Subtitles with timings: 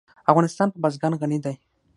[0.31, 1.55] افغانستان په بزګان غني دی.